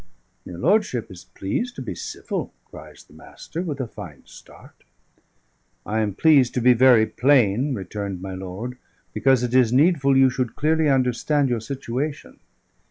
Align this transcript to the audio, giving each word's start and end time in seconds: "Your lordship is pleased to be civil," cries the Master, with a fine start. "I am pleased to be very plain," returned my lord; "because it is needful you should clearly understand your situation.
"Your 0.45 0.57
lordship 0.57 1.11
is 1.11 1.25
pleased 1.35 1.75
to 1.75 1.81
be 1.83 1.93
civil," 1.93 2.51
cries 2.65 3.03
the 3.03 3.13
Master, 3.13 3.61
with 3.61 3.79
a 3.79 3.85
fine 3.85 4.23
start. 4.25 4.83
"I 5.85 5.99
am 5.99 6.15
pleased 6.15 6.55
to 6.55 6.59
be 6.59 6.73
very 6.73 7.05
plain," 7.05 7.75
returned 7.75 8.19
my 8.19 8.33
lord; 8.33 8.79
"because 9.13 9.43
it 9.43 9.53
is 9.53 9.71
needful 9.71 10.17
you 10.17 10.31
should 10.31 10.55
clearly 10.55 10.89
understand 10.89 11.49
your 11.49 11.61
situation. 11.61 12.39